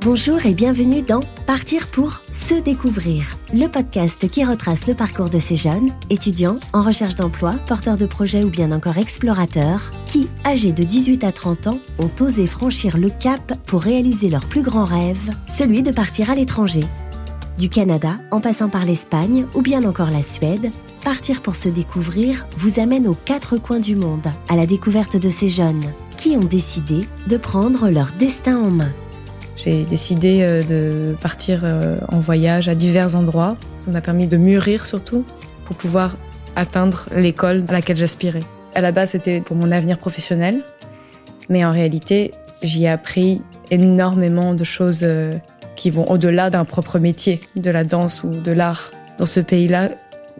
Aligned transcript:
Bonjour 0.00 0.46
et 0.46 0.54
bienvenue 0.54 1.02
dans 1.02 1.22
Partir 1.44 1.88
pour 1.88 2.22
se 2.30 2.54
découvrir, 2.54 3.36
le 3.52 3.66
podcast 3.66 4.28
qui 4.28 4.44
retrace 4.44 4.86
le 4.86 4.94
parcours 4.94 5.28
de 5.28 5.40
ces 5.40 5.56
jeunes, 5.56 5.90
étudiants, 6.08 6.58
en 6.72 6.82
recherche 6.82 7.16
d'emploi, 7.16 7.54
porteurs 7.66 7.96
de 7.96 8.06
projets 8.06 8.44
ou 8.44 8.48
bien 8.48 8.70
encore 8.70 8.96
explorateurs, 8.96 9.90
qui, 10.06 10.28
âgés 10.46 10.72
de 10.72 10.84
18 10.84 11.24
à 11.24 11.32
30 11.32 11.66
ans, 11.66 11.80
ont 11.98 12.10
osé 12.20 12.46
franchir 12.46 12.96
le 12.96 13.10
cap 13.10 13.54
pour 13.66 13.82
réaliser 13.82 14.30
leur 14.30 14.46
plus 14.46 14.62
grand 14.62 14.84
rêve, 14.84 15.32
celui 15.48 15.82
de 15.82 15.90
partir 15.90 16.30
à 16.30 16.36
l'étranger. 16.36 16.84
Du 17.58 17.68
Canada, 17.68 18.20
en 18.30 18.40
passant 18.40 18.68
par 18.68 18.84
l'Espagne 18.84 19.46
ou 19.56 19.62
bien 19.62 19.84
encore 19.84 20.10
la 20.10 20.22
Suède, 20.22 20.70
Partir 21.02 21.42
pour 21.42 21.54
se 21.54 21.68
découvrir 21.68 22.46
vous 22.56 22.80
amène 22.80 23.08
aux 23.08 23.14
quatre 23.14 23.56
coins 23.56 23.80
du 23.80 23.96
monde, 23.96 24.28
à 24.48 24.56
la 24.56 24.66
découverte 24.66 25.16
de 25.16 25.28
ces 25.28 25.48
jeunes, 25.48 25.92
qui 26.16 26.36
ont 26.36 26.44
décidé 26.44 27.08
de 27.26 27.36
prendre 27.36 27.88
leur 27.88 28.12
destin 28.18 28.58
en 28.58 28.70
main. 28.70 28.92
J'ai 29.58 29.82
décidé 29.82 30.38
euh, 30.42 30.62
de 30.62 31.16
partir 31.20 31.62
euh, 31.64 31.96
en 32.12 32.20
voyage 32.20 32.68
à 32.68 32.76
divers 32.76 33.16
endroits. 33.16 33.56
Ça 33.80 33.90
m'a 33.90 34.00
permis 34.00 34.28
de 34.28 34.36
mûrir 34.36 34.86
surtout 34.86 35.24
pour 35.64 35.76
pouvoir 35.76 36.16
atteindre 36.54 37.06
l'école 37.14 37.64
à 37.68 37.72
laquelle 37.72 37.96
j'aspirais. 37.96 38.42
À 38.76 38.80
la 38.80 38.92
base, 38.92 39.10
c'était 39.10 39.40
pour 39.40 39.56
mon 39.56 39.72
avenir 39.72 39.98
professionnel, 39.98 40.62
mais 41.48 41.64
en 41.64 41.72
réalité, 41.72 42.30
j'y 42.62 42.84
ai 42.84 42.88
appris 42.88 43.42
énormément 43.72 44.54
de 44.54 44.62
choses 44.62 45.00
euh, 45.02 45.34
qui 45.74 45.90
vont 45.90 46.08
au-delà 46.08 46.50
d'un 46.50 46.64
propre 46.64 47.00
métier, 47.00 47.40
de 47.56 47.70
la 47.70 47.82
danse 47.82 48.22
ou 48.22 48.28
de 48.28 48.52
l'art. 48.52 48.92
Dans 49.18 49.26
ce 49.26 49.40
pays-là, 49.40 49.90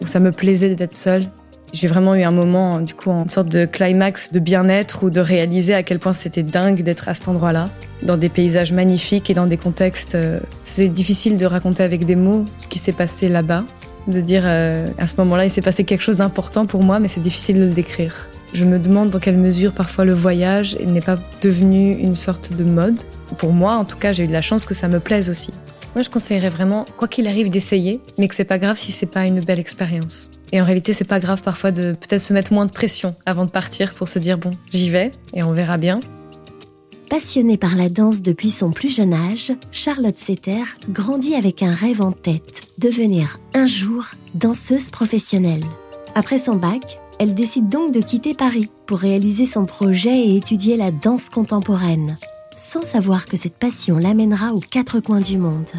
où 0.00 0.06
ça 0.06 0.20
me 0.20 0.30
plaisait 0.30 0.76
d'être 0.76 0.94
seule, 0.94 1.24
j'ai 1.72 1.86
vraiment 1.86 2.14
eu 2.14 2.22
un 2.22 2.30
moment, 2.30 2.80
du 2.80 2.94
coup, 2.94 3.10
en 3.10 3.28
sorte 3.28 3.48
de 3.48 3.64
climax 3.64 4.32
de 4.32 4.38
bien-être 4.38 5.04
ou 5.04 5.10
de 5.10 5.20
réaliser 5.20 5.74
à 5.74 5.82
quel 5.82 5.98
point 5.98 6.12
c'était 6.12 6.42
dingue 6.42 6.82
d'être 6.82 7.08
à 7.08 7.14
cet 7.14 7.28
endroit-là, 7.28 7.68
dans 8.02 8.16
des 8.16 8.28
paysages 8.28 8.72
magnifiques 8.72 9.30
et 9.30 9.34
dans 9.34 9.46
des 9.46 9.56
contextes. 9.56 10.14
Euh, 10.14 10.38
c'est 10.64 10.88
difficile 10.88 11.36
de 11.36 11.46
raconter 11.46 11.82
avec 11.82 12.06
des 12.06 12.16
mots 12.16 12.44
ce 12.56 12.68
qui 12.68 12.78
s'est 12.78 12.92
passé 12.92 13.28
là-bas, 13.28 13.64
de 14.06 14.20
dire 14.20 14.42
euh, 14.46 14.86
à 14.98 15.06
ce 15.06 15.16
moment-là, 15.18 15.44
il 15.44 15.50
s'est 15.50 15.62
passé 15.62 15.84
quelque 15.84 16.02
chose 16.02 16.16
d'important 16.16 16.66
pour 16.66 16.82
moi, 16.82 17.00
mais 17.00 17.08
c'est 17.08 17.20
difficile 17.20 17.56
de 17.56 17.64
le 17.64 17.72
décrire. 17.72 18.28
Je 18.54 18.64
me 18.64 18.78
demande 18.78 19.10
dans 19.10 19.18
quelle 19.18 19.36
mesure 19.36 19.72
parfois 19.72 20.06
le 20.06 20.14
voyage 20.14 20.78
n'est 20.78 21.02
pas 21.02 21.18
devenu 21.42 21.92
une 21.92 22.16
sorte 22.16 22.54
de 22.54 22.64
mode. 22.64 23.02
Pour 23.36 23.52
moi, 23.52 23.74
en 23.74 23.84
tout 23.84 23.98
cas, 23.98 24.14
j'ai 24.14 24.24
eu 24.24 24.26
de 24.26 24.32
la 24.32 24.40
chance 24.40 24.64
que 24.64 24.72
ça 24.72 24.88
me 24.88 25.00
plaise 25.00 25.28
aussi. 25.28 25.50
Moi, 25.94 26.02
je 26.02 26.10
conseillerais 26.10 26.50
vraiment, 26.50 26.84
quoi 26.96 27.08
qu'il 27.08 27.26
arrive, 27.26 27.50
d'essayer, 27.50 28.00
mais 28.18 28.28
que 28.28 28.34
c'est 28.34 28.44
pas 28.44 28.58
grave 28.58 28.78
si 28.78 28.92
c'est 28.92 29.06
pas 29.06 29.26
une 29.26 29.40
belle 29.40 29.58
expérience. 29.58 30.30
Et 30.52 30.60
en 30.60 30.64
réalité, 30.64 30.92
c'est 30.92 31.04
pas 31.04 31.20
grave 31.20 31.42
parfois 31.42 31.72
de 31.72 31.92
peut-être 31.92 32.20
se 32.20 32.32
mettre 32.32 32.52
moins 32.52 32.66
de 32.66 32.70
pression 32.70 33.14
avant 33.26 33.44
de 33.44 33.50
partir 33.50 33.94
pour 33.94 34.08
se 34.08 34.18
dire 34.18 34.38
bon, 34.38 34.52
j'y 34.72 34.90
vais 34.90 35.10
et 35.34 35.42
on 35.42 35.52
verra 35.52 35.76
bien. 35.76 36.00
Passionnée 37.10 37.56
par 37.56 37.74
la 37.74 37.88
danse 37.88 38.20
depuis 38.20 38.50
son 38.50 38.70
plus 38.70 38.94
jeune 38.94 39.14
âge, 39.14 39.52
Charlotte 39.72 40.18
Setter 40.18 40.62
grandit 40.90 41.34
avec 41.34 41.62
un 41.62 41.72
rêve 41.72 42.02
en 42.02 42.12
tête, 42.12 42.64
devenir 42.76 43.40
un 43.54 43.66
jour 43.66 44.04
danseuse 44.34 44.90
professionnelle. 44.90 45.64
Après 46.14 46.38
son 46.38 46.56
bac, 46.56 47.00
elle 47.18 47.34
décide 47.34 47.68
donc 47.68 47.92
de 47.92 48.00
quitter 48.00 48.34
Paris 48.34 48.70
pour 48.86 48.98
réaliser 48.98 49.46
son 49.46 49.64
projet 49.66 50.18
et 50.18 50.36
étudier 50.36 50.76
la 50.76 50.90
danse 50.90 51.30
contemporaine, 51.30 52.18
sans 52.58 52.82
savoir 52.82 53.26
que 53.26 53.36
cette 53.36 53.56
passion 53.56 53.98
l'amènera 53.98 54.52
aux 54.52 54.60
quatre 54.60 55.00
coins 55.00 55.20
du 55.20 55.38
monde. 55.38 55.70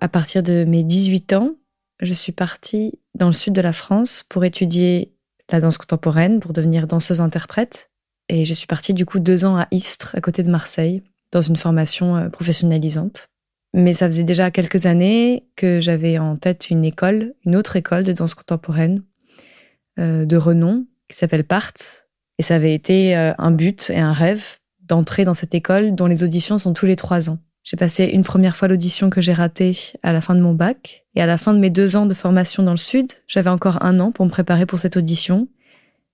À 0.00 0.08
partir 0.08 0.42
de 0.42 0.64
mes 0.64 0.84
18 0.84 1.32
ans, 1.32 1.54
je 2.00 2.12
suis 2.12 2.32
partie 2.32 3.00
dans 3.14 3.26
le 3.26 3.32
sud 3.32 3.54
de 3.54 3.62
la 3.62 3.72
France 3.72 4.24
pour 4.28 4.44
étudier 4.44 5.14
la 5.50 5.60
danse 5.60 5.78
contemporaine, 5.78 6.38
pour 6.38 6.52
devenir 6.52 6.86
danseuse-interprète. 6.86 7.90
Et 8.28 8.44
je 8.44 8.52
suis 8.52 8.66
partie 8.66 8.92
du 8.92 9.06
coup 9.06 9.18
deux 9.18 9.46
ans 9.46 9.56
à 9.56 9.68
Istres, 9.70 10.14
à 10.14 10.20
côté 10.20 10.42
de 10.42 10.50
Marseille, 10.50 11.02
dans 11.32 11.40
une 11.40 11.56
formation 11.56 12.16
euh, 12.16 12.28
professionnalisante. 12.28 13.28
Mais 13.72 13.94
ça 13.94 14.06
faisait 14.06 14.22
déjà 14.22 14.50
quelques 14.50 14.84
années 14.86 15.46
que 15.56 15.80
j'avais 15.80 16.18
en 16.18 16.36
tête 16.36 16.68
une 16.70 16.84
école, 16.84 17.34
une 17.46 17.56
autre 17.56 17.76
école 17.76 18.04
de 18.04 18.12
danse 18.12 18.34
contemporaine 18.34 19.02
euh, 19.98 20.26
de 20.26 20.36
renom, 20.36 20.86
qui 21.08 21.16
s'appelle 21.16 21.44
PART. 21.44 21.72
Et 22.38 22.42
ça 22.42 22.56
avait 22.56 22.74
été 22.74 23.16
euh, 23.16 23.32
un 23.38 23.50
but 23.50 23.90
et 23.90 23.98
un 23.98 24.12
rêve 24.12 24.58
d'entrer 24.88 25.24
dans 25.24 25.34
cette 25.34 25.54
école 25.54 25.94
dont 25.94 26.06
les 26.06 26.24
auditions 26.24 26.58
sont 26.58 26.72
tous 26.72 26.86
les 26.86 26.96
trois 26.96 27.30
ans. 27.30 27.38
J'ai 27.66 27.76
passé 27.76 28.04
une 28.04 28.22
première 28.22 28.56
fois 28.56 28.68
l'audition 28.68 29.10
que 29.10 29.20
j'ai 29.20 29.32
ratée 29.32 29.76
à 30.04 30.12
la 30.12 30.20
fin 30.20 30.36
de 30.36 30.40
mon 30.40 30.54
bac. 30.54 31.04
Et 31.16 31.20
à 31.20 31.26
la 31.26 31.36
fin 31.36 31.52
de 31.52 31.58
mes 31.58 31.70
deux 31.70 31.96
ans 31.96 32.06
de 32.06 32.14
formation 32.14 32.62
dans 32.62 32.70
le 32.70 32.76
Sud, 32.76 33.10
j'avais 33.26 33.50
encore 33.50 33.82
un 33.82 33.98
an 33.98 34.12
pour 34.12 34.24
me 34.24 34.30
préparer 34.30 34.66
pour 34.66 34.78
cette 34.78 34.96
audition. 34.96 35.48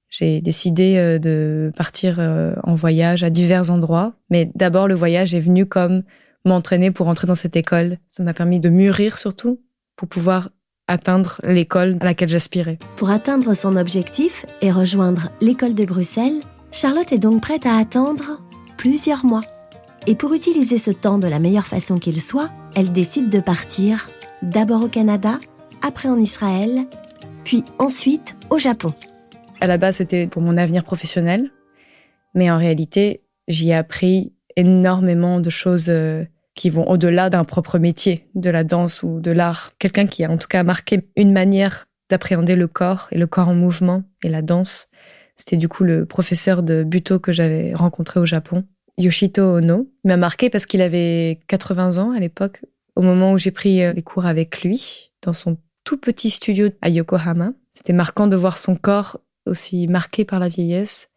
J'ai 0.09 0.41
décidé 0.41 0.97
euh, 0.97 1.19
de 1.19 1.71
partir 1.77 2.17
euh, 2.19 2.55
en 2.63 2.75
voyage 2.75 3.23
à 3.23 3.29
divers 3.29 3.71
endroits. 3.71 4.15
Mais 4.31 4.51
d'abord, 4.55 4.89
le 4.89 4.95
voyage 4.95 5.35
est 5.35 5.41
venu 5.41 5.67
comme 5.67 6.05
m'entraîner 6.47 6.91
pour 6.91 7.09
entrer 7.09 7.27
dans 7.27 7.35
cette 7.35 7.57
école. 7.57 7.99
Ça 8.09 8.23
m'a 8.23 8.33
permis 8.33 8.59
de 8.59 8.71
mûrir 8.71 9.19
surtout 9.19 9.61
pour 9.97 10.09
pouvoir 10.09 10.49
atteindre 10.89 11.39
l'école 11.45 11.99
à 12.01 12.05
laquelle 12.05 12.29
j'aspirais. 12.31 12.79
Pour 12.97 13.11
atteindre 13.11 13.55
son 13.55 13.77
objectif 13.77 14.47
et 14.63 14.71
rejoindre 14.71 15.31
l'école 15.41 15.75
de 15.75 15.85
Bruxelles, 15.85 16.41
Charlotte 16.71 17.13
est 17.13 17.19
donc 17.19 17.43
prête 17.43 17.67
à 17.67 17.77
attendre 17.77 18.42
plusieurs 18.83 19.25
mois. 19.25 19.45
Et 20.09 20.17
pour 20.17 20.35
utiliser 20.35 20.77
ce 20.77 20.91
temps 20.91 21.21
de 21.21 21.29
la 21.29 21.39
meilleure 21.39 21.69
façon 21.69 22.01
qu'il 22.01 22.21
soit, 22.21 22.51
elle 22.75 22.91
décide 22.91 23.29
de 23.29 23.39
partir, 23.39 24.11
d'abord 24.43 24.83
au 24.83 24.89
Canada, 24.89 25.39
après 25.83 26.09
en 26.09 26.17
Israël, 26.17 26.81
puis 27.45 27.63
ensuite 27.79 28.35
au 28.51 28.59
Japon. 28.59 28.93
À 29.61 29.69
la 29.69 29.79
base, 29.79 29.99
c'était 29.99 30.27
pour 30.27 30.43
mon 30.43 30.57
avenir 30.57 30.83
professionnel, 30.83 31.53
mais 32.35 32.51
en 32.51 32.59
réalité, 32.59 33.23
j'y 33.47 33.71
ai 33.71 33.75
appris 33.75 34.33
énormément 34.57 35.39
de 35.39 35.49
choses 35.49 35.87
euh, 35.89 36.25
qui 36.57 36.69
vont 36.69 36.89
au-delà 36.91 37.31
d'un 37.31 37.45
propre 37.45 37.79
métier, 37.79 38.29
de 38.35 38.51
la 38.51 38.65
danse 38.65 39.05
ou 39.05 39.21
de 39.21 39.31
l'art. 39.31 39.71
Quelqu'un 39.79 40.09
qui 40.09 40.25
a 40.25 40.31
en 40.33 40.39
tout 40.39 40.49
cas 40.49 40.65
marqué 40.65 41.09
une 41.15 41.33
manière 41.33 41.85
d'appréhender 42.11 42.57
le 42.57 42.67
corps 42.67 43.07
et 43.13 43.19
le 43.19 43.29
corps 43.29 43.49
en 43.49 43.55
mouvement 43.55 44.03
et 44.25 44.29
la 44.29 44.43
danse. 44.43 44.89
C'était 45.37 45.57
du 45.57 45.69
coup 45.69 45.85
le 45.85 46.05
professeur 46.05 46.65
de 46.65 46.83
buto 46.83 47.21
que 47.21 47.33
j'avais 47.33 47.75
rencontré 47.75 48.19
au 48.19 48.27
Japon 48.27 48.65
Yoshito 48.99 49.43
Ono. 49.57 49.89
m'a 50.05 50.17
marqué 50.17 50.51
parce 50.51 50.67
qu'il 50.67 50.81
avait 50.81 51.41
80 51.49 51.99
ans 51.99 52.13
à 52.13 52.21
l'époque, 52.21 52.63
au 52.97 53.03
moment 53.03 53.33
où 53.33 53.39
j'ai 53.39 53.51
pris 53.51 53.83
euh, 53.83 53.93
les 53.93 54.03
cours 54.03 54.27
avec 54.27 54.63
lui, 54.63 55.13
dans 55.23 55.33
son 55.33 55.57
tout 55.85 55.97
petit 55.97 56.31
studio 56.31 56.69
à 56.81 56.89
Yokohama. 56.89 57.53
C'était 57.73 57.93
marquant 57.93 58.27
de 58.27 58.37
voir 58.37 58.59
son 58.59 58.77
corps 58.77 59.21
aussi 59.47 59.89
marqué 59.89 60.25
par 60.25 60.39
la 60.39 60.49
vieillesse, 60.49 61.09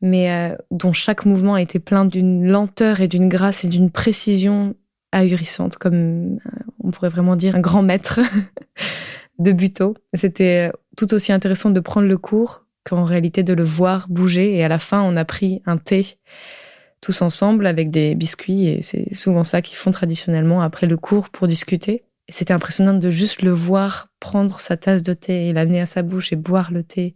mais 0.00 0.30
euh, 0.30 0.56
dont 0.70 0.92
chaque 0.92 1.26
mouvement 1.26 1.56
était 1.56 1.78
plein 1.78 2.04
d'une 2.04 2.46
lenteur 2.46 3.00
et 3.00 3.08
d'une 3.08 3.28
grâce 3.28 3.64
et 3.64 3.68
d'une 3.68 3.90
précision 3.90 4.74
ahurissante, 5.12 5.76
comme 5.76 6.38
euh, 6.46 6.50
on 6.82 6.90
pourrait 6.90 7.10
vraiment 7.10 7.36
dire 7.36 7.54
un 7.54 7.60
grand 7.60 7.82
maître 7.82 8.20
de 9.38 9.52
buto. 9.52 9.94
C'était 10.14 10.72
tout 10.96 11.12
aussi 11.14 11.32
intéressant 11.32 11.70
de 11.70 11.80
prendre 11.80 12.08
le 12.08 12.18
cours 12.18 12.64
qu'en 12.84 13.04
réalité 13.04 13.42
de 13.42 13.52
le 13.52 13.64
voir 13.64 14.06
bouger. 14.08 14.56
Et 14.56 14.64
à 14.64 14.68
la 14.68 14.78
fin, 14.78 15.02
on 15.02 15.16
a 15.16 15.24
pris 15.24 15.62
un 15.66 15.76
thé 15.76 16.18
tous 17.00 17.22
ensemble 17.22 17.66
avec 17.66 17.90
des 17.90 18.14
biscuits 18.14 18.66
et 18.66 18.82
c'est 18.82 19.14
souvent 19.14 19.44
ça 19.44 19.62
qu'ils 19.62 19.76
font 19.76 19.90
traditionnellement 19.90 20.62
après 20.62 20.86
le 20.86 20.96
cours 20.96 21.30
pour 21.30 21.46
discuter. 21.46 22.04
C'était 22.28 22.52
impressionnant 22.52 22.94
de 22.94 23.10
juste 23.10 23.42
le 23.42 23.50
voir 23.50 24.08
prendre 24.20 24.60
sa 24.60 24.76
tasse 24.76 25.02
de 25.02 25.12
thé 25.12 25.48
et 25.48 25.52
l'amener 25.52 25.80
à 25.80 25.86
sa 25.86 26.02
bouche 26.02 26.32
et 26.32 26.36
boire 26.36 26.70
le 26.70 26.84
thé. 26.84 27.14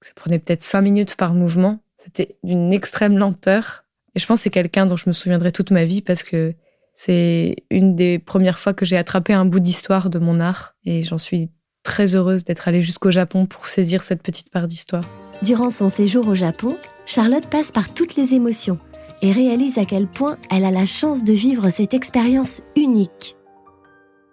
Ça 0.00 0.12
prenait 0.14 0.38
peut-être 0.38 0.62
cinq 0.62 0.82
minutes 0.82 1.16
par 1.16 1.34
mouvement. 1.34 1.80
C'était 1.96 2.36
d'une 2.42 2.72
extrême 2.72 3.18
lenteur. 3.18 3.84
Et 4.14 4.18
je 4.18 4.26
pense 4.26 4.38
que 4.38 4.44
c'est 4.44 4.50
quelqu'un 4.50 4.86
dont 4.86 4.96
je 4.96 5.08
me 5.08 5.12
souviendrai 5.12 5.52
toute 5.52 5.70
ma 5.70 5.84
vie 5.84 6.00
parce 6.00 6.22
que 6.22 6.54
c'est 6.94 7.56
une 7.70 7.94
des 7.94 8.18
premières 8.18 8.58
fois 8.58 8.72
que 8.72 8.86
j'ai 8.86 8.96
attrapé 8.96 9.34
un 9.34 9.44
bout 9.44 9.60
d'histoire 9.60 10.08
de 10.08 10.18
mon 10.18 10.40
art 10.40 10.74
et 10.84 11.02
j'en 11.02 11.18
suis 11.18 11.50
très 11.82 12.14
heureuse 12.14 12.42
d'être 12.42 12.68
allée 12.68 12.82
jusqu'au 12.82 13.10
Japon 13.10 13.46
pour 13.46 13.68
saisir 13.68 14.02
cette 14.02 14.22
petite 14.22 14.50
part 14.50 14.66
d'histoire. 14.66 15.04
Durant 15.42 15.68
son 15.68 15.88
séjour 15.88 16.26
au 16.26 16.34
Japon, 16.34 16.78
Charlotte 17.06 17.46
passe 17.46 17.70
par 17.70 17.94
toutes 17.94 18.16
les 18.16 18.34
émotions 18.34 18.80
et 19.22 19.30
réalise 19.30 19.78
à 19.78 19.84
quel 19.84 20.08
point 20.08 20.36
elle 20.50 20.64
a 20.64 20.72
la 20.72 20.86
chance 20.86 21.22
de 21.22 21.32
vivre 21.32 21.70
cette 21.70 21.94
expérience 21.94 22.62
unique. 22.74 23.36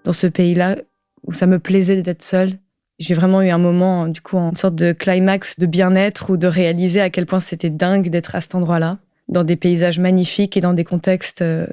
Dans 0.04 0.12
ce 0.12 0.26
pays-là, 0.26 0.78
où 1.26 1.34
ça 1.34 1.46
me 1.46 1.60
plaisait 1.60 2.02
d'être 2.02 2.24
seule, 2.24 2.58
j'ai 2.98 3.14
vraiment 3.14 3.44
eu 3.44 3.50
un 3.50 3.60
moment, 3.60 4.08
du 4.08 4.22
coup, 4.22 4.38
en 4.38 4.56
sorte 4.56 4.74
de 4.74 4.92
climax 4.92 5.60
de 5.60 5.68
bien-être 5.68 6.32
ou 6.32 6.38
de 6.38 6.48
réaliser 6.48 7.00
à 7.00 7.12
quel 7.12 7.28
point 7.28 7.40
c'était 7.40 7.70
dingue 7.70 8.10
d'être 8.10 8.34
à 8.34 8.42
cet 8.42 8.56
endroit-là, 8.56 8.98
dans 9.30 9.44
des 9.44 9.56
paysages 9.56 10.00
magnifiques 10.00 10.58
et 10.58 10.62
dans 10.62 10.74
des 10.74 10.84
contextes. 10.84 11.44
Euh, 11.44 11.68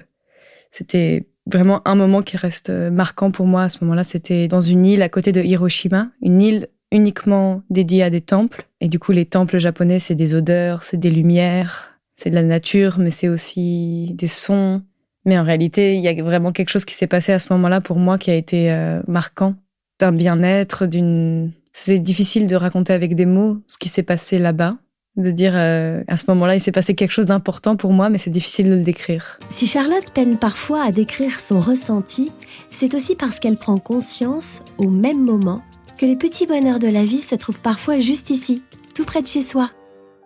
c'était 0.70 1.26
vraiment 1.46 1.81
un 1.87 1.94
moment 1.94 2.20
qui 2.20 2.37
reste 2.37 2.69
euh, 2.69 2.91
marquant 2.91 3.31
pour 3.31 3.46
moi 3.46 3.64
à 3.64 3.69
ce 3.70 3.82
moment-là. 3.85 4.05
C'était 4.05 4.49
dans 4.49 4.61
une 4.61 4.85
île 4.85 5.03
à 5.03 5.08
côté 5.08 5.32
de 5.32 5.43
Hiroshima, 5.43 6.08
une 6.20 6.43
île 6.43 6.69
uniquement 6.93 7.63
dédié 7.71 8.03
à 8.03 8.11
des 8.11 8.21
temples. 8.21 8.67
Et 8.81 8.89
du 8.89 8.99
coup, 8.99 9.13
les 9.13 9.27
temples 9.27 9.59
japonais, 9.59 9.99
c'est 9.99 10.15
des 10.15 10.35
odeurs, 10.35 10.83
c'est 10.83 10.97
des 10.97 11.11
lumières, 11.11 11.99
c'est 12.15 12.31
de 12.31 12.35
la 12.35 12.43
nature, 12.43 12.99
mais 12.99 13.11
c'est 13.11 13.29
aussi 13.29 14.07
des 14.15 14.27
sons. 14.27 14.83
Mais 15.25 15.39
en 15.39 15.43
réalité, 15.43 15.97
il 15.97 16.03
y 16.03 16.09
a 16.09 16.23
vraiment 16.23 16.53
quelque 16.53 16.71
chose 16.71 16.85
qui 16.85 16.95
s'est 16.95 17.07
passé 17.07 17.33
à 17.33 17.39
ce 17.39 17.53
moment-là 17.53 17.81
pour 17.81 17.99
moi 17.99 18.19
qui 18.19 18.31
a 18.31 18.35
été 18.35 18.71
euh, 18.73 19.01
marquant, 19.07 19.55
d'un 19.99 20.13
bien-être, 20.13 20.87
d'une. 20.87 21.53
C'est 21.73 21.99
difficile 21.99 22.47
de 22.47 22.57
raconter 22.57 22.93
avec 22.93 23.15
des 23.15 23.27
mots 23.27 23.59
ce 23.69 23.79
qui 23.79 23.89
s'est 23.89 24.03
passé 24.03 24.41
là-bas, 24.41 24.77
de 25.17 25.31
dire 25.31 25.53
euh, 25.55 26.03
à 26.09 26.17
ce 26.17 26.25
moment-là, 26.29 26.57
il 26.57 26.61
s'est 26.61 26.73
passé 26.73 26.95
quelque 26.95 27.13
chose 27.13 27.27
d'important 27.27 27.77
pour 27.77 27.93
moi, 27.93 28.11
mais 28.11 28.19
c'est 28.19 28.31
difficile 28.31 28.71
de 28.71 28.75
le 28.75 28.83
décrire. 28.83 29.39
Si 29.51 29.67
Charlotte 29.67 30.11
peine 30.13 30.37
parfois 30.37 30.83
à 30.83 30.91
décrire 30.91 31.39
son 31.39 31.61
ressenti, 31.61 32.33
c'est 32.71 32.95
aussi 32.95 33.15
parce 33.15 33.39
qu'elle 33.39 33.57
prend 33.57 33.79
conscience, 33.79 34.63
au 34.79 34.89
même 34.89 35.23
moment, 35.23 35.63
que 36.00 36.06
les 36.06 36.17
petits 36.17 36.47
bonheurs 36.47 36.79
de 36.79 36.88
la 36.88 37.05
vie 37.05 37.20
se 37.20 37.35
trouvent 37.35 37.61
parfois 37.61 37.99
juste 37.99 38.31
ici, 38.31 38.62
tout 38.94 39.05
près 39.05 39.20
de 39.20 39.26
chez 39.26 39.43
soi. 39.43 39.70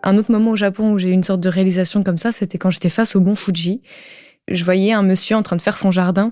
Un 0.03 0.17
autre 0.17 0.31
moment 0.31 0.51
au 0.51 0.55
Japon 0.55 0.93
où 0.93 0.97
j'ai 0.97 1.09
eu 1.09 1.11
une 1.11 1.23
sorte 1.23 1.41
de 1.41 1.49
réalisation 1.49 2.01
comme 2.01 2.17
ça, 2.17 2.31
c'était 2.31 2.57
quand 2.57 2.71
j'étais 2.71 2.87
face 2.87 3.13
au 3.13 3.19
mont 3.19 3.35
Fuji. 3.35 3.81
Je 4.47 4.63
voyais 4.63 4.93
un 4.93 5.03
monsieur 5.03 5.35
en 5.35 5.43
train 5.43 5.57
de 5.57 5.61
faire 5.61 5.75
son 5.75 5.91
jardin 5.91 6.31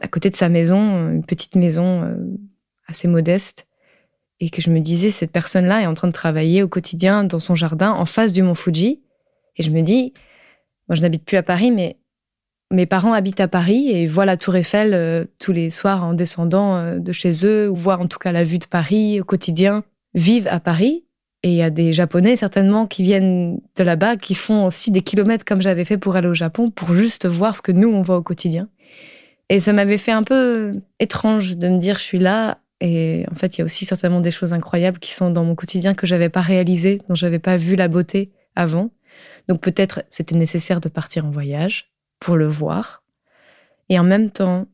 à 0.00 0.08
côté 0.08 0.28
de 0.28 0.34
sa 0.34 0.48
maison, 0.48 1.08
une 1.08 1.24
petite 1.24 1.54
maison 1.54 2.02
euh, 2.02 2.16
assez 2.88 3.06
modeste 3.06 3.68
et 4.40 4.50
que 4.50 4.60
je 4.60 4.70
me 4.70 4.80
disais, 4.80 5.10
cette 5.10 5.30
personne-là 5.30 5.82
est 5.82 5.86
en 5.86 5.94
train 5.94 6.08
de 6.08 6.12
travailler 6.12 6.64
au 6.64 6.68
quotidien 6.68 7.22
dans 7.22 7.38
son 7.38 7.54
jardin 7.54 7.92
en 7.92 8.06
face 8.06 8.32
du 8.32 8.42
mont 8.42 8.56
Fuji. 8.56 9.00
Et 9.56 9.62
je 9.62 9.70
me 9.70 9.82
dis, 9.82 10.14
moi 10.88 10.96
je 10.96 11.02
n'habite 11.02 11.24
plus 11.24 11.36
à 11.36 11.44
Paris, 11.44 11.70
mais 11.70 11.96
mes 12.70 12.86
parents 12.86 13.12
habitent 13.12 13.40
à 13.40 13.48
Paris 13.48 13.90
et 13.90 14.06
voient 14.06 14.26
la 14.26 14.36
tour 14.36 14.56
Eiffel 14.56 14.92
euh, 14.92 15.24
tous 15.38 15.52
les 15.52 15.70
soirs 15.70 16.04
en 16.04 16.12
descendant 16.12 16.76
euh, 16.76 16.98
de 16.98 17.12
chez 17.12 17.46
eux, 17.46 17.70
ou 17.70 17.74
voient 17.74 17.98
en 17.98 18.06
tout 18.06 18.18
cas 18.18 18.32
la 18.32 18.44
vue 18.44 18.58
de 18.58 18.66
Paris 18.66 19.20
au 19.20 19.24
quotidien, 19.24 19.84
vivent 20.14 20.48
à 20.48 20.60
Paris. 20.60 21.04
Et 21.44 21.50
il 21.50 21.54
y 21.54 21.62
a 21.62 21.70
des 21.70 21.92
Japonais 21.92 22.36
certainement 22.36 22.86
qui 22.86 23.02
viennent 23.02 23.60
de 23.76 23.84
là-bas, 23.84 24.16
qui 24.16 24.34
font 24.34 24.66
aussi 24.66 24.90
des 24.90 25.02
kilomètres 25.02 25.44
comme 25.44 25.62
j'avais 25.62 25.84
fait 25.84 25.96
pour 25.96 26.16
aller 26.16 26.28
au 26.28 26.34
Japon, 26.34 26.70
pour 26.70 26.94
juste 26.94 27.26
voir 27.26 27.56
ce 27.56 27.62
que 27.62 27.72
nous, 27.72 27.88
on 27.88 28.02
voit 28.02 28.16
au 28.16 28.22
quotidien. 28.22 28.68
Et 29.48 29.60
ça 29.60 29.72
m'avait 29.72 29.98
fait 29.98 30.12
un 30.12 30.24
peu 30.24 30.74
étrange 30.98 31.56
de 31.56 31.68
me 31.68 31.78
dire, 31.78 31.96
je 31.96 32.02
suis 32.02 32.18
là, 32.18 32.58
et 32.80 33.24
en 33.30 33.34
fait, 33.34 33.56
il 33.56 33.60
y 33.60 33.62
a 33.62 33.64
aussi 33.64 33.84
certainement 33.84 34.20
des 34.20 34.30
choses 34.30 34.52
incroyables 34.52 34.98
qui 34.98 35.12
sont 35.12 35.30
dans 35.30 35.44
mon 35.44 35.54
quotidien 35.54 35.94
que 35.94 36.06
j'avais 36.06 36.28
pas 36.28 36.42
réalisées, 36.42 37.00
dont 37.08 37.14
j'avais 37.14 37.38
pas 37.38 37.56
vu 37.56 37.76
la 37.76 37.88
beauté 37.88 38.30
avant. 38.56 38.90
Donc 39.48 39.60
peut-être 39.60 40.02
c'était 40.10 40.36
nécessaire 40.36 40.80
de 40.80 40.88
partir 40.88 41.24
en 41.24 41.30
voyage 41.30 41.90
pour 42.20 42.36
le 42.36 42.46
voir. 42.46 43.02
Et 43.88 43.98
en 43.98 44.04
même 44.04 44.30
temps, 44.30 44.66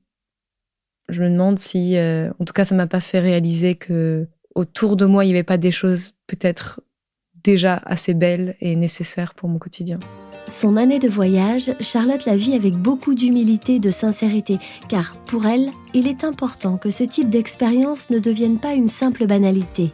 je 1.08 1.22
me 1.22 1.28
demande 1.28 1.58
si, 1.58 1.96
euh, 1.96 2.30
en 2.38 2.44
tout 2.44 2.52
cas, 2.52 2.64
ça 2.64 2.74
m'a 2.74 2.86
pas 2.86 3.00
fait 3.00 3.20
réaliser 3.20 3.74
que 3.74 4.26
autour 4.54 4.96
de 4.96 5.04
moi, 5.04 5.24
il 5.24 5.28
n'y 5.28 5.34
avait 5.34 5.42
pas 5.42 5.58
des 5.58 5.70
choses 5.70 6.12
peut-être 6.26 6.80
déjà 7.42 7.82
assez 7.84 8.14
belles 8.14 8.56
et 8.60 8.74
nécessaires 8.74 9.34
pour 9.34 9.48
mon 9.48 9.58
quotidien. 9.58 9.98
Son 10.46 10.76
année 10.76 10.98
de 10.98 11.08
voyage, 11.08 11.72
Charlotte 11.80 12.26
la 12.26 12.36
vit 12.36 12.54
avec 12.54 12.74
beaucoup 12.74 13.14
d'humilité 13.14 13.76
et 13.76 13.80
de 13.80 13.90
sincérité, 13.90 14.58
car 14.88 15.16
pour 15.24 15.46
elle, 15.46 15.70
il 15.94 16.06
est 16.06 16.24
important 16.24 16.76
que 16.76 16.90
ce 16.90 17.04
type 17.04 17.30
d'expérience 17.30 18.10
ne 18.10 18.18
devienne 18.18 18.58
pas 18.58 18.74
une 18.74 18.88
simple 18.88 19.26
banalité. 19.26 19.92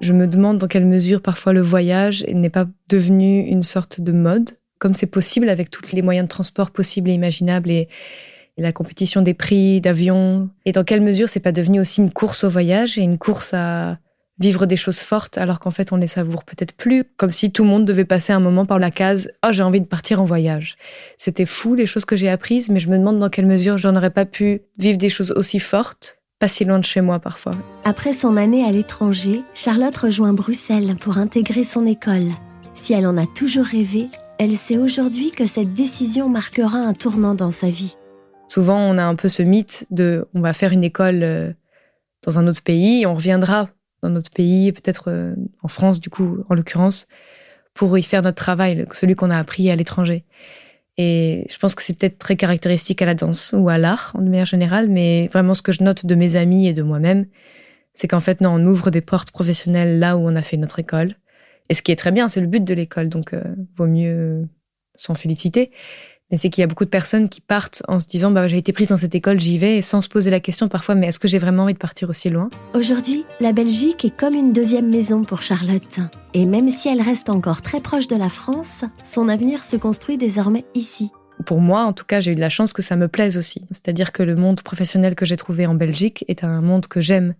Je 0.00 0.12
me 0.12 0.26
demande 0.26 0.58
dans 0.58 0.68
quelle 0.68 0.86
mesure 0.86 1.20
parfois 1.20 1.52
le 1.52 1.60
voyage 1.60 2.24
n'est 2.32 2.48
pas 2.48 2.66
devenu 2.88 3.40
une 3.40 3.64
sorte 3.64 4.00
de 4.00 4.12
mode, 4.12 4.50
comme 4.80 4.94
c'est 4.94 5.06
possible 5.06 5.48
avec 5.48 5.70
tous 5.70 5.92
les 5.92 6.02
moyens 6.02 6.24
de 6.24 6.30
transport 6.30 6.72
possibles 6.72 7.10
et 7.10 7.14
imaginables 7.14 7.70
et, 7.70 7.88
la 8.58 8.72
compétition 8.72 9.22
des 9.22 9.32
prix 9.32 9.80
d'avion, 9.80 10.50
et 10.66 10.72
dans 10.72 10.84
quelle 10.84 11.00
mesure 11.00 11.30
c'est 11.30 11.40
pas 11.40 11.52
devenu 11.52 11.80
aussi 11.80 12.02
une 12.02 12.10
course 12.10 12.44
au 12.44 12.50
voyage 12.50 12.98
et 12.98 13.00
une 13.00 13.16
course 13.16 13.54
à 13.54 13.96
vivre 14.38 14.66
des 14.66 14.76
choses 14.76 14.98
fortes 14.98 15.38
alors 15.38 15.60
qu'en 15.60 15.70
fait 15.70 15.92
on 15.92 15.96
les 15.96 16.06
savoure 16.06 16.44
peut-être 16.44 16.74
plus, 16.74 17.04
comme 17.16 17.30
si 17.30 17.52
tout 17.52 17.62
le 17.62 17.70
monde 17.70 17.86
devait 17.86 18.04
passer 18.04 18.34
un 18.34 18.40
moment 18.40 18.66
par 18.66 18.78
la 18.78 18.90
case 18.90 19.30
oh 19.46 19.48
j'ai 19.50 19.62
envie 19.62 19.80
de 19.80 19.86
partir 19.86 20.20
en 20.20 20.26
voyage. 20.26 20.76
C'était 21.16 21.46
fou 21.46 21.74
les 21.74 21.86
choses 21.86 22.04
que 22.04 22.16
j'ai 22.16 22.28
apprises, 22.28 22.68
mais 22.68 22.80
je 22.80 22.90
me 22.90 22.98
demande 22.98 23.18
dans 23.18 23.30
quelle 23.30 23.46
mesure 23.46 23.78
j'en 23.78 23.96
aurais 23.96 24.10
pas 24.10 24.26
pu 24.26 24.60
vivre 24.76 24.98
des 24.98 25.08
choses 25.08 25.30
aussi 25.30 25.58
fortes, 25.58 26.18
pas 26.38 26.48
si 26.48 26.66
loin 26.66 26.80
de 26.80 26.84
chez 26.84 27.00
moi 27.00 27.18
parfois. 27.18 27.54
Après 27.84 28.12
son 28.12 28.36
année 28.36 28.66
à 28.66 28.72
l'étranger, 28.72 29.40
Charlotte 29.54 29.96
rejoint 29.96 30.34
Bruxelles 30.34 30.96
pour 31.00 31.16
intégrer 31.16 31.64
son 31.64 31.86
école. 31.86 32.28
Si 32.74 32.92
elle 32.92 33.06
en 33.06 33.16
a 33.16 33.26
toujours 33.26 33.64
rêvé, 33.64 34.08
elle 34.40 34.56
sait 34.56 34.78
aujourd'hui 34.78 35.32
que 35.32 35.44
cette 35.44 35.74
décision 35.74 36.30
marquera 36.30 36.78
un 36.78 36.94
tournant 36.94 37.34
dans 37.34 37.50
sa 37.50 37.68
vie. 37.68 37.96
Souvent, 38.48 38.78
on 38.78 38.96
a 38.96 39.04
un 39.04 39.14
peu 39.14 39.28
ce 39.28 39.42
mythe 39.42 39.86
de 39.90 40.26
on 40.32 40.40
va 40.40 40.54
faire 40.54 40.72
une 40.72 40.82
école 40.82 41.22
euh, 41.22 41.52
dans 42.24 42.38
un 42.38 42.46
autre 42.46 42.62
pays 42.62 43.04
on 43.04 43.12
reviendra 43.12 43.68
dans 44.02 44.08
notre 44.08 44.30
pays, 44.30 44.72
peut-être 44.72 45.10
euh, 45.10 45.34
en 45.62 45.68
France 45.68 46.00
du 46.00 46.08
coup, 46.08 46.38
en 46.48 46.54
l'occurrence, 46.54 47.06
pour 47.74 47.98
y 47.98 48.02
faire 48.02 48.22
notre 48.22 48.42
travail, 48.42 48.86
celui 48.92 49.14
qu'on 49.14 49.28
a 49.28 49.36
appris 49.36 49.70
à 49.70 49.76
l'étranger. 49.76 50.24
Et 50.96 51.46
je 51.50 51.58
pense 51.58 51.74
que 51.74 51.82
c'est 51.82 51.98
peut-être 51.98 52.16
très 52.16 52.36
caractéristique 52.36 53.02
à 53.02 53.06
la 53.06 53.14
danse 53.14 53.54
ou 53.54 53.68
à 53.68 53.76
l'art 53.76 54.12
en 54.14 54.22
manière 54.22 54.46
générale, 54.46 54.88
mais 54.88 55.28
vraiment 55.28 55.52
ce 55.52 55.60
que 55.60 55.72
je 55.72 55.84
note 55.84 56.06
de 56.06 56.14
mes 56.14 56.36
amis 56.36 56.66
et 56.66 56.72
de 56.72 56.82
moi-même, 56.82 57.26
c'est 57.92 58.08
qu'en 58.08 58.20
fait, 58.20 58.40
non, 58.40 58.54
on 58.54 58.66
ouvre 58.66 58.90
des 58.90 59.02
portes 59.02 59.32
professionnelles 59.32 59.98
là 59.98 60.16
où 60.16 60.26
on 60.26 60.34
a 60.34 60.42
fait 60.42 60.56
notre 60.56 60.78
école. 60.78 61.16
Et 61.70 61.74
ce 61.74 61.82
qui 61.82 61.92
est 61.92 61.96
très 61.96 62.10
bien, 62.10 62.28
c'est 62.28 62.40
le 62.40 62.48
but 62.48 62.64
de 62.64 62.74
l'école, 62.74 63.08
donc 63.08 63.32
euh, 63.32 63.42
vaut 63.76 63.86
mieux 63.86 64.46
s'en 64.96 65.14
féliciter. 65.14 65.70
Mais 66.30 66.36
c'est 66.36 66.50
qu'il 66.50 66.62
y 66.62 66.64
a 66.64 66.66
beaucoup 66.66 66.84
de 66.84 66.90
personnes 66.90 67.28
qui 67.28 67.40
partent 67.40 67.82
en 67.88 67.98
se 68.00 68.06
disant 68.06 68.30
bah, 68.32 68.48
j'ai 68.48 68.58
été 68.58 68.72
prise 68.72 68.88
dans 68.88 68.96
cette 68.96 69.14
école, 69.14 69.40
j'y 69.40 69.56
vais, 69.56 69.78
et 69.78 69.80
sans 69.80 70.00
se 70.00 70.08
poser 70.08 70.30
la 70.30 70.40
question 70.40 70.68
parfois 70.68 70.94
mais 70.94 71.08
est-ce 71.08 71.18
que 71.18 71.28
j'ai 71.28 71.38
vraiment 71.38 71.64
envie 71.64 71.74
de 71.74 71.78
partir 71.78 72.10
aussi 72.10 72.28
loin? 72.28 72.50
Aujourd'hui, 72.74 73.24
la 73.40 73.52
Belgique 73.52 74.04
est 74.04 74.16
comme 74.16 74.34
une 74.34 74.52
deuxième 74.52 74.90
maison 74.90 75.22
pour 75.24 75.42
Charlotte. 75.42 76.00
Et 76.34 76.44
même 76.44 76.70
si 76.70 76.88
elle 76.88 77.00
reste 77.00 77.30
encore 77.30 77.62
très 77.62 77.80
proche 77.80 78.08
de 78.08 78.16
la 78.16 78.28
France, 78.28 78.84
son 79.04 79.28
avenir 79.28 79.62
se 79.62 79.76
construit 79.76 80.18
désormais 80.18 80.64
ici. 80.74 81.10
Pour 81.46 81.60
moi, 81.60 81.84
en 81.84 81.92
tout 81.92 82.04
cas, 82.04 82.20
j'ai 82.20 82.32
eu 82.32 82.34
de 82.34 82.40
la 82.40 82.50
chance 82.50 82.72
que 82.72 82.82
ça 82.82 82.96
me 82.96 83.08
plaise 83.08 83.38
aussi. 83.38 83.62
C'est-à-dire 83.70 84.12
que 84.12 84.22
le 84.22 84.36
monde 84.36 84.60
professionnel 84.62 85.14
que 85.14 85.24
j'ai 85.24 85.36
trouvé 85.36 85.66
en 85.66 85.74
Belgique 85.74 86.24
est 86.28 86.44
un 86.44 86.60
monde 86.60 86.86
que 86.86 87.00
j'aime 87.00 87.34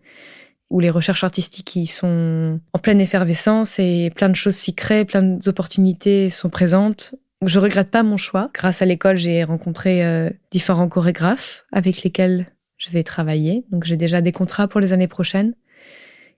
où 0.70 0.81
les 0.81 0.90
recherches 0.90 1.25
artistiques 1.25 1.76
y 1.76 1.87
sont 1.87 2.61
en 2.72 2.78
pleine 2.78 3.00
effervescence 3.00 3.78
et 3.78 4.11
plein 4.14 4.28
de 4.28 4.37
choses 4.37 4.55
s'y 4.55 4.75
créent, 4.75 5.05
plein 5.05 5.22
d'opportunités 5.22 6.31
sont 6.31 6.49
présentes 6.49 7.14
je 7.46 7.58
regrette 7.58 7.90
pas 7.90 8.02
mon 8.02 8.17
choix. 8.17 8.50
Grâce 8.52 8.82
à 8.82 8.87
l'école, 8.87 9.17
j'ai 9.17 9.44
rencontré 9.44 10.05
euh, 10.05 10.31
différents 10.50 10.88
chorégraphes 10.88 11.64
avec 11.72 12.02
lesquels 12.02 12.46
je 12.76 12.90
vais 12.90 13.02
travailler. 13.02 13.64
Donc 13.70 13.84
j'ai 13.84 13.96
déjà 13.96 14.20
des 14.20 14.32
contrats 14.32 14.69
pour 14.69 14.81
les 14.81 14.93
années 14.93 15.08
prochaines 15.08 15.55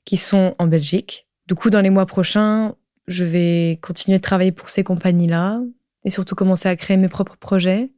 qui 0.05 0.17
sont 0.17 0.55
en 0.59 0.67
Belgique. 0.67 1.27
Du 1.49 1.55
coup, 1.55 1.71
dans 1.71 1.81
les 1.81 1.91
mois 1.91 2.07
prochains, 2.07 2.75
je 3.09 3.25
vais 3.25 3.79
continuer 3.83 4.19
de 4.19 4.23
travailler 4.23 4.53
pour 4.53 4.69
ces 4.69 4.85
compagnies-là 4.85 5.61
et 6.05 6.11
surtout 6.11 6.35
commencer 6.35 6.69
à 6.69 6.77
créer 6.77 6.97
mes 6.97 7.09
propres 7.09 7.37
projets. 7.37 7.91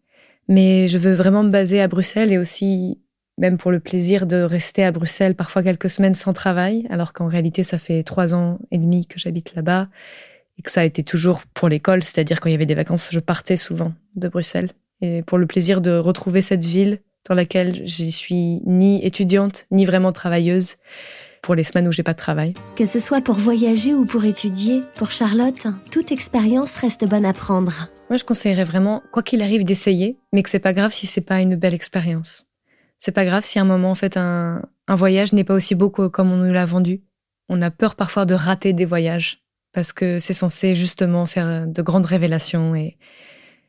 Mais 0.49 0.89
je 0.89 0.99
veux 0.99 1.15
vraiment 1.15 1.43
me 1.43 1.51
baser 1.51 1.81
à 1.81 1.89
Bruxelles 1.89 2.33
et 2.33 2.39
aussi 2.39 2.99
même 3.39 3.59
pour 3.59 3.71
le 3.71 3.81
plaisir 3.81 4.27
de 4.27 4.37
rester 4.37 4.85
à 4.85 4.93
Bruxelles 4.93 5.35
parfois 5.35 5.63
quelques 5.63 5.91
semaines 5.91 6.15
sans 6.15 6.33
travail, 6.33 6.87
alors 6.91 7.13
qu'en 7.13 7.27
réalité 7.27 7.63
ça 7.63 7.79
fait 7.79 8.03
trois 8.03 8.35
ans 8.35 8.59
et 8.71 8.79
demi 8.79 9.07
que 9.07 9.19
j'habite 9.19 9.55
là-bas 9.55 9.89
et 10.59 10.63
que 10.63 10.71
ça 10.71 10.83
a 10.83 10.85
été 10.85 11.03
toujours 11.03 11.43
pour 11.53 11.69
l'école, 11.69 12.05
c'est-à-dire 12.05 12.41
quand 12.41 12.49
il 12.49 12.53
y 12.53 12.55
avait 12.55 12.67
des 12.67 12.75
vacances, 12.75 13.09
je 13.11 13.19
partais 13.21 13.57
souvent 13.57 13.93
de 14.15 14.29
Bruxelles. 14.29 14.71
Et 15.01 15.23
pour 15.23 15.39
le 15.39 15.47
plaisir 15.47 15.81
de 15.81 15.97
retrouver 15.97 16.43
cette 16.43 16.65
ville 16.65 17.01
dans 17.29 17.35
laquelle 17.35 17.87
je 17.87 18.05
suis 18.05 18.61
ni 18.65 19.05
étudiante, 19.05 19.67
ni 19.71 19.85
vraiment 19.85 20.13
travailleuse, 20.13 20.77
pour 21.43 21.55
les 21.55 21.65
semaines 21.65 21.89
où 21.89 21.93
j'ai 21.93 22.03
pas 22.03 22.13
de 22.13 22.19
travail. 22.19 22.55
Que 22.77 22.87
ce 22.87 22.99
soit 22.99 23.21
pour 23.21 23.35
voyager 23.35 23.93
ou 23.93 24.07
pour 24.07 24.25
étudier, 24.25 24.81
pour 24.97 25.11
Charlotte, 25.11 25.67
toute 25.91 26.11
expérience 26.11 26.75
reste 26.77 27.07
bonne 27.07 27.27
à 27.27 27.35
prendre. 27.35 27.89
Moi, 28.09 28.17
je 28.17 28.25
conseillerais 28.25 28.65
vraiment, 28.65 29.03
quoi 29.13 29.23
qu'il 29.23 29.43
arrive, 29.43 29.65
d'essayer, 29.65 30.19
mais 30.33 30.43
que 30.43 30.49
c'est 30.49 30.59
pas 30.59 30.73
grave 30.73 30.93
si 30.93 31.07
c'est 31.07 31.21
pas 31.21 31.41
une 31.41 31.57
belle 31.57 31.75
expérience. 31.75 32.47
C'est 33.05 33.13
pas 33.13 33.27
grave 33.27 33.45
si 33.45 33.59
à 33.59 33.63
un 33.63 33.67
moment, 33.67 33.91
en 33.91 33.95
fait, 33.95 34.17
un, 34.17 34.63
voyage 34.89 35.35
n'est 35.35 35.45
pas 35.45 35.53
aussi 35.53 35.75
beau 35.75 35.91
comme 35.91 36.33
on 36.33 36.39
nous 36.39 36.51
l'a 36.55 36.65
vendu. 36.65 37.03
On 37.51 37.61
a 37.61 37.71
peur 37.71 37.97
parfois 37.97 38.25
de 38.25 38.33
rater 38.33 38.73
des 38.73 38.87
voyages 38.87 39.45
parce 39.75 39.93
que 39.93 40.19
c'est 40.19 40.33
censé 40.33 40.75
justement 40.75 41.27
faire 41.27 41.67
de 41.67 41.83
grandes 41.83 42.07
révélations 42.07 42.75
et, 42.75 42.97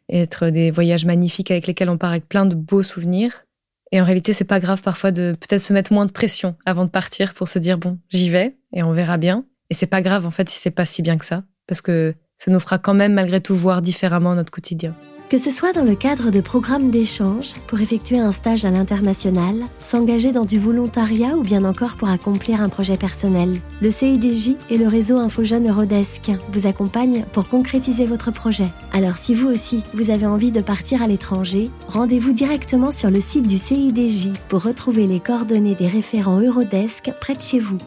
être 0.07 0.47
des 0.47 0.71
voyages 0.71 1.03
magnifiques 1.03 1.51
avec 1.51 1.67
lesquels 1.67 1.89
on 1.89 1.97
part 1.97 2.11
avec 2.11 2.29
plein 2.29 2.45
de 2.45 2.55
beaux 2.55 2.83
souvenirs. 2.83 3.45
Et 3.91 3.99
en 3.99 4.05
réalité, 4.05 4.31
c'est 4.31 4.45
pas 4.45 4.61
grave 4.61 4.81
parfois 4.81 5.11
de 5.11 5.35
peut-être 5.37 5.61
se 5.61 5.73
mettre 5.73 5.91
moins 5.91 6.05
de 6.05 6.11
pression 6.11 6.55
avant 6.65 6.85
de 6.85 6.89
partir 6.89 7.33
pour 7.33 7.49
se 7.49 7.59
dire 7.59 7.77
bon, 7.77 7.99
j'y 8.11 8.29
vais 8.29 8.55
et 8.71 8.83
on 8.83 8.93
verra 8.93 9.17
bien. 9.17 9.43
Et 9.69 9.73
c'est 9.73 9.85
pas 9.85 10.01
grave 10.01 10.25
en 10.25 10.31
fait 10.31 10.49
si 10.49 10.59
c'est 10.59 10.71
pas 10.71 10.85
si 10.85 11.01
bien 11.01 11.17
que 11.17 11.25
ça, 11.25 11.43
parce 11.67 11.81
que 11.81 12.15
ça 12.37 12.51
nous 12.51 12.59
fera 12.61 12.77
quand 12.77 12.93
même 12.93 13.13
malgré 13.13 13.41
tout 13.41 13.55
voir 13.55 13.81
différemment 13.81 14.33
notre 14.33 14.51
quotidien. 14.51 14.95
Que 15.27 15.39
ce 15.39 15.49
soit 15.49 15.73
dans 15.73 15.83
le 15.83 15.95
cadre 15.95 16.29
de 16.29 16.39
programmes 16.39 16.91
d'échange, 16.91 17.53
pour 17.65 17.81
effectuer 17.81 18.19
un 18.19 18.31
stage 18.31 18.63
à 18.63 18.69
l'international, 18.69 19.55
s'engager 19.79 20.31
dans 20.31 20.45
du 20.45 20.59
volontariat 20.59 21.35
ou 21.35 21.41
bien 21.41 21.65
encore 21.65 21.95
pour 21.95 22.09
accomplir 22.09 22.61
un 22.61 22.69
projet 22.69 22.95
personnel, 22.95 23.59
le 23.81 23.89
CIDJ 23.89 24.51
et 24.69 24.77
le 24.77 24.87
réseau 24.87 25.17
InfoJeune 25.17 25.67
Eurodesk 25.67 26.31
vous 26.53 26.67
accompagnent 26.67 27.25
pour 27.33 27.49
concrétiser 27.49 28.05
votre 28.05 28.31
projet. 28.31 28.67
Alors 28.93 29.17
si 29.17 29.33
vous 29.33 29.47
aussi, 29.47 29.81
vous 29.95 30.11
avez 30.11 30.27
envie 30.27 30.51
de 30.51 30.61
partir 30.61 31.01
à 31.01 31.07
l'étranger, 31.07 31.71
rendez-vous 31.87 32.31
directement 32.31 32.91
sur 32.91 33.09
le 33.09 33.19
site 33.19 33.47
du 33.47 33.57
CIDJ 33.57 34.29
pour 34.47 34.61
retrouver 34.61 35.07
les 35.07 35.19
coordonnées 35.19 35.75
des 35.75 35.87
référents 35.87 36.39
Eurodesk 36.39 37.11
près 37.19 37.33
de 37.33 37.41
chez 37.41 37.57
vous. 37.57 37.79